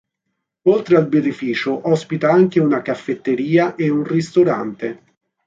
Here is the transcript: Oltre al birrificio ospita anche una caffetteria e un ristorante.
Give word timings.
Oltre 0.63 0.97
al 0.97 1.07
birrificio 1.07 1.87
ospita 1.87 2.31
anche 2.31 2.59
una 2.59 2.81
caffetteria 2.81 3.75
e 3.75 3.89
un 3.91 4.03
ristorante. 4.03 5.03